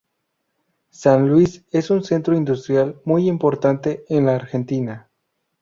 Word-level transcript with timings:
San 0.89 1.29
Luis 1.29 1.63
es 1.69 1.91
un 1.91 2.03
centro 2.03 2.35
industrial 2.35 2.99
muy 3.05 3.27
importante 3.29 4.03
en 4.09 4.25
la 4.25 4.33
Argentina. 4.33 5.11